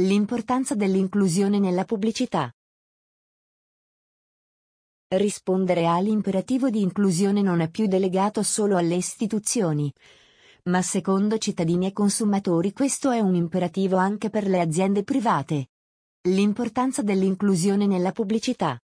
[0.00, 2.50] L'importanza dell'inclusione nella pubblicità.
[5.08, 9.92] Rispondere all'imperativo di inclusione non è più delegato solo alle istituzioni.
[10.64, 15.66] Ma secondo cittadini e consumatori questo è un imperativo anche per le aziende private.
[16.22, 18.80] L'importanza dell'inclusione nella pubblicità.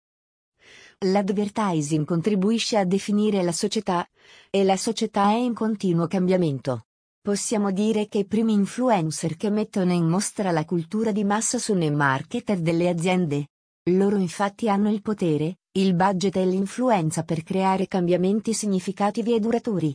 [0.99, 4.07] L'advertising contribuisce a definire la società,
[4.51, 6.83] e la società è in continuo cambiamento.
[7.21, 11.83] Possiamo dire che i primi influencer che mettono in mostra la cultura di massa sono
[11.83, 13.47] i marketer delle aziende.
[13.89, 19.93] Loro infatti hanno il potere, il budget e l'influenza per creare cambiamenti significativi e duraturi.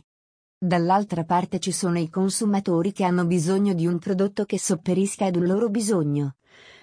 [0.55, 5.35] Dall'altra parte ci sono i consumatori che hanno bisogno di un prodotto che sopperisca ad
[5.35, 6.35] un loro bisogno,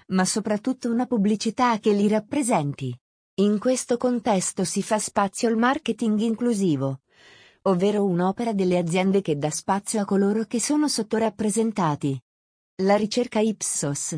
[0.07, 2.93] ma soprattutto una pubblicità che li rappresenti.
[3.35, 6.99] In questo contesto si fa spazio al marketing inclusivo,
[7.65, 12.19] ovvero un'opera delle aziende che dà spazio a coloro che sono sottorappresentati.
[12.81, 14.17] La ricerca Ipsos.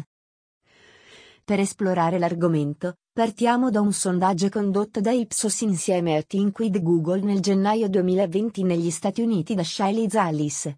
[1.44, 7.40] Per esplorare l'argomento, partiamo da un sondaggio condotto da Ipsos insieme a ThinkWith Google nel
[7.40, 10.74] gennaio 2020 negli Stati Uniti da Shiley Zallis,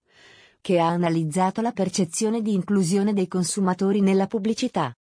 [0.60, 4.94] che ha analizzato la percezione di inclusione dei consumatori nella pubblicità.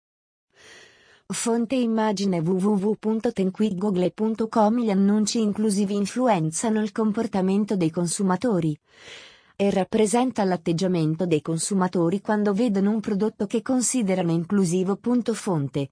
[1.29, 8.79] Fonte immagine www.tenquigoogle.com Gli annunci inclusivi influenzano il comportamento dei consumatori
[9.57, 14.97] e rappresenta l'atteggiamento dei consumatori quando vedono un prodotto che considerano inclusivo.
[15.33, 15.89] Fonte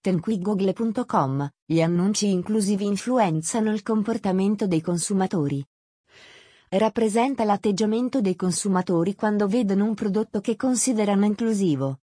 [0.00, 5.64] tenquigoogle.com Gli annunci inclusivi influenzano il comportamento dei consumatori.
[6.70, 12.00] Rappresenta l'atteggiamento dei consumatori quando vedono un prodotto che considerano inclusivo.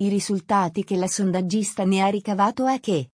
[0.00, 3.10] I risultati che la sondaggista ne ha ricavato è che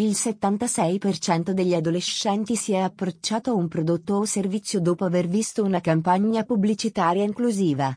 [0.00, 5.62] il 76% degli adolescenti si è approcciato a un prodotto o servizio dopo aver visto
[5.62, 7.96] una campagna pubblicitaria inclusiva.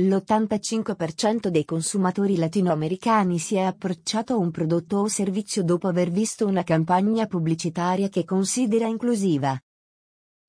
[0.00, 6.44] L'85% dei consumatori latinoamericani si è approcciato a un prodotto o servizio dopo aver visto
[6.44, 9.56] una campagna pubblicitaria che considera inclusiva.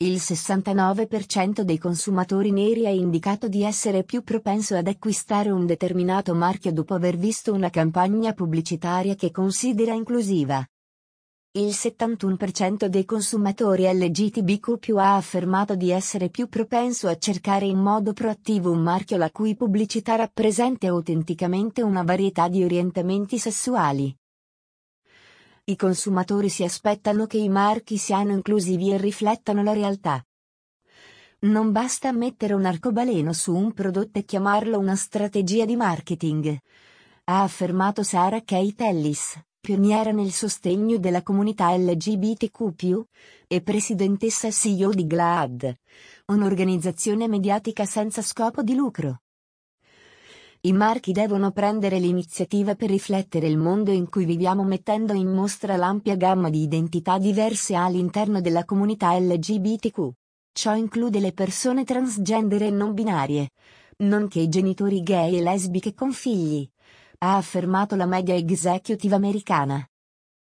[0.02, 6.34] Il 69% dei consumatori neri ha indicato di essere più propenso ad acquistare un determinato
[6.34, 10.66] marchio dopo aver visto una campagna pubblicitaria che considera inclusiva.
[11.58, 18.14] Il 71% dei consumatori LGTBQ ha affermato di essere più propenso a cercare in modo
[18.14, 24.16] proattivo un marchio la cui pubblicità rappresenti autenticamente una varietà di orientamenti sessuali.
[25.70, 30.26] I consumatori si aspettano che i marchi siano inclusivi e riflettano la realtà.
[31.42, 36.58] Non basta mettere un arcobaleno su un prodotto e chiamarlo una strategia di marketing.
[37.26, 43.04] Ha affermato Sarah Kate Ellis, pioniera nel sostegno della comunità LGBTQ+,
[43.46, 45.78] e presidentessa CEO di GLAAD,
[46.26, 49.22] un'organizzazione mediatica senza scopo di lucro.
[50.62, 55.78] I marchi devono prendere l'iniziativa per riflettere il mondo in cui viviamo mettendo in mostra
[55.78, 60.12] l'ampia gamma di identità diverse all'interno della comunità LGBTQ.
[60.52, 63.52] Ciò include le persone transgender e non binarie,
[64.00, 66.70] nonché i genitori gay e lesbiche con figli,
[67.20, 69.82] ha affermato la media executive americana.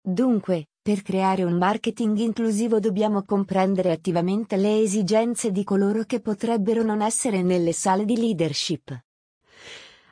[0.03, 6.83] Dunque, per creare un marketing inclusivo dobbiamo comprendere attivamente le esigenze di coloro che potrebbero
[6.83, 9.06] non essere nelle sale di leadership.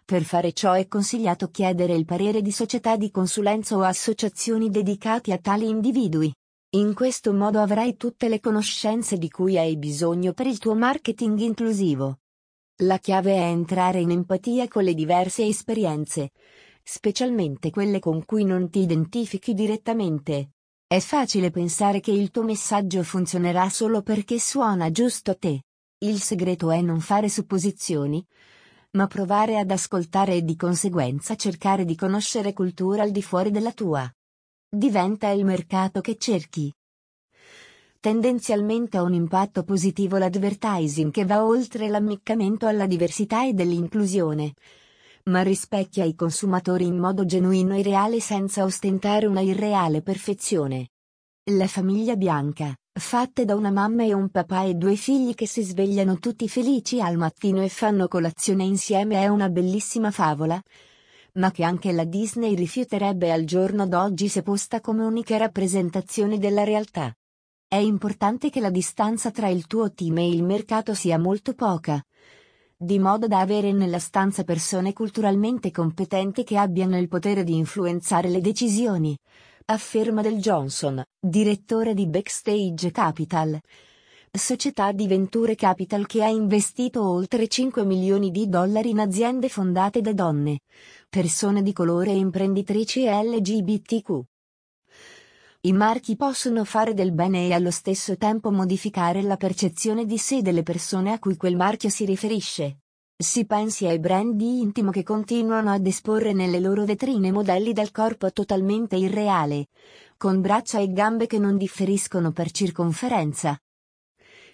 [0.07, 5.33] Per fare ciò è consigliato chiedere il parere di società di consulenza o associazioni dedicate
[5.33, 6.33] a tali individui.
[6.77, 11.41] In questo modo avrai tutte le conoscenze di cui hai bisogno per il tuo marketing
[11.41, 12.21] inclusivo.
[12.83, 16.31] La chiave è entrare in empatia con le diverse esperienze,
[16.85, 20.51] specialmente quelle con cui non ti identifichi direttamente.
[20.87, 25.63] È facile pensare che il tuo messaggio funzionerà solo perché suona giusto a te.
[25.99, 28.25] Il segreto è non fare supposizioni,
[28.97, 33.73] ma provare ad ascoltare e di conseguenza cercare di conoscere cultura al di fuori della
[33.73, 34.11] tua.
[34.69, 36.73] Diventa il mercato che cerchi.
[38.01, 44.55] Tendenzialmente ha un impatto positivo l'advertising che va oltre l'ammiccamento alla diversità e dell'inclusione,
[45.25, 50.89] ma rispecchia i consumatori in modo genuino e reale senza ostentare una irreale perfezione.
[51.51, 55.63] La famiglia bianca, fatte da una mamma e un papà e due figli che si
[55.63, 60.61] svegliano tutti felici al mattino e fanno colazione insieme è una bellissima favola,
[61.35, 66.65] ma che anche la Disney rifiuterebbe al giorno d'oggi se posta come unica rappresentazione della
[66.65, 67.15] realtà.
[67.69, 72.03] È importante che la distanza tra il tuo team e il mercato sia molto poca,
[72.79, 78.31] di modo da avere nella stanza persone culturalmente competenti che abbiano il potere di influenzare
[78.31, 79.15] le decisioni
[79.69, 83.59] afferma Del Johnson, direttore di Backstage Capital.
[84.31, 90.03] società di Venture Capital che ha investito oltre 5 milioni di dollari in aziende fondate
[90.03, 90.61] da donne,
[91.09, 94.21] persone di colore e imprenditrici LGBTQ.
[95.63, 100.43] I marchi possono fare del bene e allo stesso tempo modificare la percezione di sé
[100.43, 102.83] delle persone a cui quel marchio si riferisce.
[103.19, 107.91] Si pensi ai brand di intimo che continuano ad esporre nelle loro vetrine modelli dal
[107.91, 109.69] corpo totalmente irreale,
[110.19, 113.59] con braccia e gambe che non differiscono per circonferenza.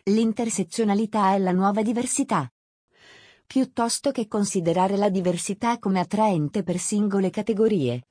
[0.04, 2.48] L'intersezionalità è la nuova diversità.
[3.44, 8.04] Piuttosto che considerare la diversità come attraente per singole categorie,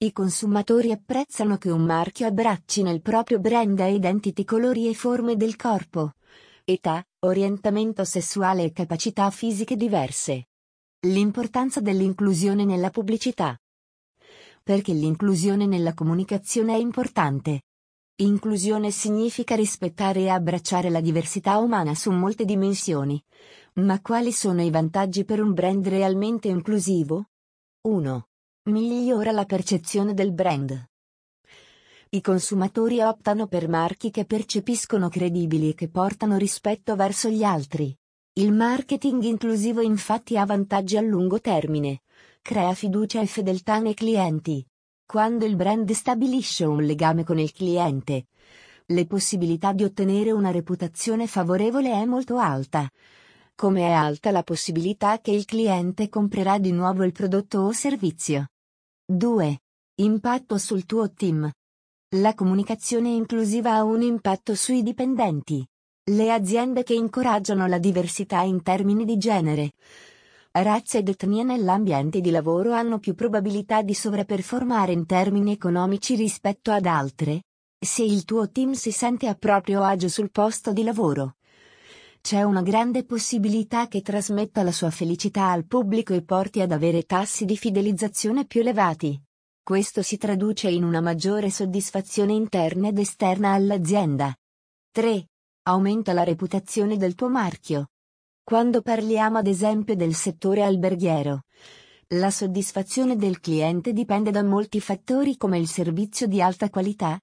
[0.00, 5.56] i consumatori apprezzano che un marchio abbracci nel proprio brand identity colori e forme del
[5.56, 6.12] corpo
[6.70, 10.48] età, orientamento sessuale e capacità fisiche diverse.
[11.06, 13.58] L'importanza dell'inclusione nella pubblicità.
[14.62, 17.62] Perché l'inclusione nella comunicazione è importante.
[18.16, 23.22] Inclusione significa rispettare e abbracciare la diversità umana su molte dimensioni.
[23.74, 27.30] Ma quali sono i vantaggi per un brand realmente inclusivo?
[27.88, 28.28] 1.
[28.64, 30.86] Migliora la percezione del brand.
[32.10, 37.94] I consumatori optano per marchi che percepiscono credibili e che portano rispetto verso gli altri.
[38.32, 42.00] Il marketing inclusivo infatti ha vantaggi a lungo termine.
[42.40, 44.64] Crea fiducia e fedeltà nei clienti.
[45.04, 48.28] Quando il brand stabilisce un legame con il cliente,
[48.86, 52.88] le possibilità di ottenere una reputazione favorevole è molto alta.
[53.54, 58.48] Come è alta la possibilità che il cliente comprerà di nuovo il prodotto o servizio.
[59.04, 59.60] 2.
[59.96, 61.50] Impatto sul tuo team.
[62.12, 65.62] La comunicazione inclusiva ha un impatto sui dipendenti.
[66.04, 69.72] Le aziende che incoraggiano la diversità in termini di genere,
[70.52, 76.70] razza ed etnia nell'ambiente di lavoro hanno più probabilità di sovraperformare in termini economici rispetto
[76.70, 77.42] ad altre.
[77.78, 81.36] Se il tuo team si sente a proprio agio sul posto di lavoro,
[82.22, 87.02] c'è una grande possibilità che trasmetta la sua felicità al pubblico e porti ad avere
[87.02, 89.22] tassi di fidelizzazione più elevati.
[89.68, 94.34] Questo si traduce in una maggiore soddisfazione interna ed esterna all'azienda.
[94.92, 95.26] 3.
[95.64, 97.88] Aumenta la reputazione del tuo marchio.
[98.42, 101.42] Quando parliamo ad esempio del settore alberghiero,
[102.14, 107.20] la soddisfazione del cliente dipende da molti fattori come il servizio di alta qualità,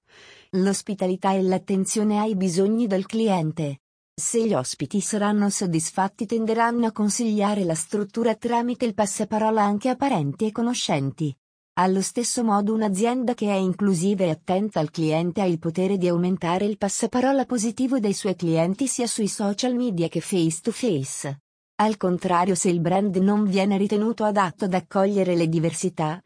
[0.50, 3.80] l'ospitalità e l'attenzione ai bisogni del cliente.
[4.14, 9.96] Se gli ospiti saranno soddisfatti tenderanno a consigliare la struttura tramite il passaparola anche a
[9.96, 11.36] parenti e conoscenti.
[11.78, 16.08] Allo stesso modo un'azienda che è inclusiva e attenta al cliente ha il potere di
[16.08, 21.42] aumentare il passaparola positivo dei suoi clienti sia sui social media che face to face.
[21.74, 26.18] Al contrario se il brand non viene ritenuto adatto ad accogliere le diversità,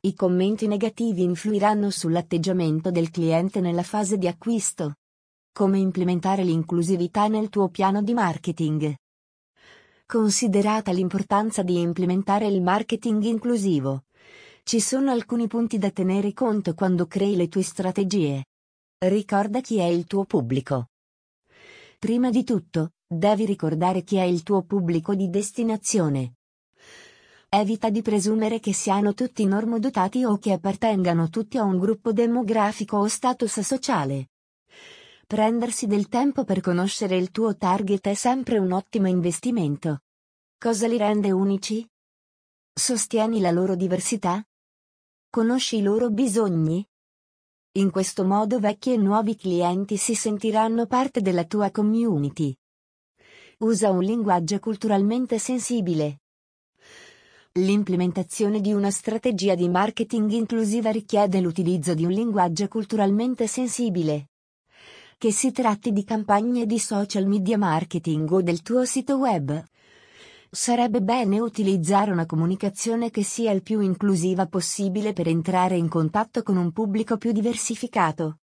[0.00, 4.96] i commenti negativi influiranno sull'atteggiamento del cliente nella fase di acquisto.
[5.54, 8.94] Come implementare l'inclusività nel tuo piano di marketing?
[10.04, 14.02] Considerata l'importanza di implementare il marketing inclusivo,
[14.64, 18.44] ci sono alcuni punti da tenere conto quando crei le tue strategie.
[18.98, 20.86] Ricorda chi è il tuo pubblico.
[21.98, 26.34] Prima di tutto, devi ricordare chi è il tuo pubblico di destinazione.
[27.48, 32.96] Evita di presumere che siano tutti normodotati o che appartengano tutti a un gruppo demografico
[32.96, 34.30] o status sociale.
[35.26, 40.00] Prendersi del tempo per conoscere il tuo target è sempre un ottimo investimento.
[40.56, 41.86] Cosa li rende unici?
[42.72, 44.42] Sostieni la loro diversità?
[45.34, 46.86] Conosci i loro bisogni?
[47.78, 52.54] In questo modo vecchi e nuovi clienti si sentiranno parte della tua community.
[53.60, 56.20] Usa un linguaggio culturalmente sensibile.
[57.52, 64.32] L'implementazione di una strategia di marketing inclusiva richiede l'utilizzo di un linguaggio culturalmente sensibile.
[65.16, 69.64] Che si tratti di campagne di social media marketing o del tuo sito web,
[70.54, 76.42] Sarebbe bene utilizzare una comunicazione che sia il più inclusiva possibile per entrare in contatto
[76.42, 78.40] con un pubblico più diversificato.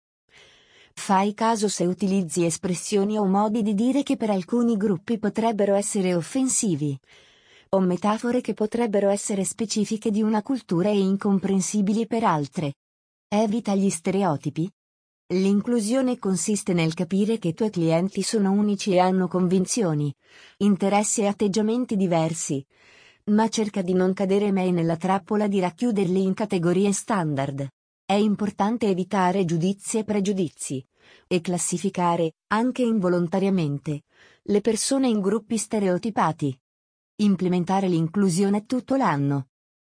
[0.92, 6.14] Fai caso se utilizzi espressioni o modi di dire che per alcuni gruppi potrebbero essere
[6.14, 6.94] offensivi,
[7.70, 12.74] o metafore che potrebbero essere specifiche di una cultura e incomprensibili per altre.
[13.28, 14.70] Evita gli stereotipi,
[15.28, 20.14] L'inclusione consiste nel capire che i tuoi clienti sono unici e hanno convinzioni,
[20.58, 22.64] interessi e atteggiamenti diversi,
[23.26, 27.66] ma cerca di non cadere mai nella trappola di racchiuderli in categorie standard.
[28.04, 30.86] È importante evitare giudizi e pregiudizi
[31.26, 34.02] e classificare, anche involontariamente,
[34.42, 36.54] le persone in gruppi stereotipati.
[37.16, 39.46] Implementare l'inclusione tutto l'anno.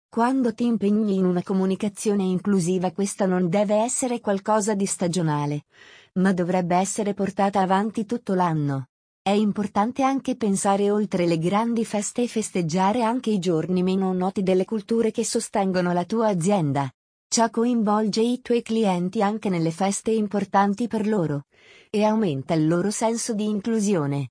[0.09, 5.65] Quando ti impegni in una comunicazione inclusiva questa non deve essere qualcosa di stagionale,
[6.13, 8.87] ma dovrebbe essere portata avanti tutto l'anno.
[9.21, 14.41] È importante anche pensare oltre le grandi feste e festeggiare anche i giorni meno noti
[14.41, 16.89] delle culture che sostengono la tua azienda.
[17.27, 21.43] Ciò coinvolge i tuoi clienti anche nelle feste importanti per loro
[21.89, 24.29] e aumenta il loro senso di inclusione.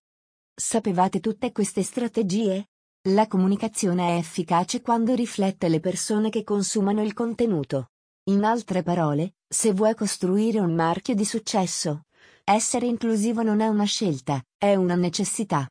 [0.54, 2.68] Sapevate tutte queste strategie?
[3.10, 7.90] La comunicazione è efficace quando riflette le persone che consumano il contenuto.
[8.30, 12.06] In altre parole, se vuoi costruire un marchio di successo,
[12.42, 15.68] essere inclusivo non è una scelta, è una necessità.